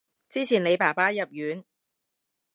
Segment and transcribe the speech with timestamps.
[0.29, 1.63] 之前你爸爸入院